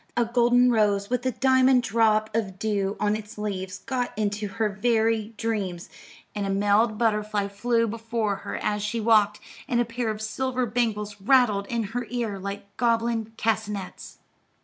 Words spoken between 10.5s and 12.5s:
bangles rattled in her ear